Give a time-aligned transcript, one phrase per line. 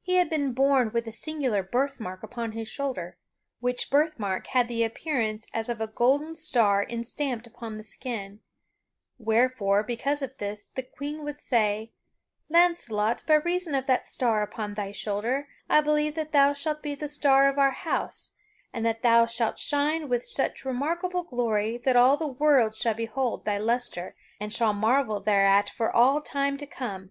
[0.00, 3.18] He had been born with a singular birth mark upon his shoulder,
[3.60, 8.40] which birth mark had the appearance as of a golden star enstamped upon the skin;
[9.18, 11.92] wherefore, because of this, the Queen would say:
[12.48, 16.94] "Launcelot, by reason of that star upon thy shoulder I believe that thou shalt be
[16.94, 18.36] the star of our house
[18.72, 23.44] and that thou shalt shine with such remarkable glory that all the world shall behold
[23.44, 27.10] thy lustre and shall marvel thereat for all time to come."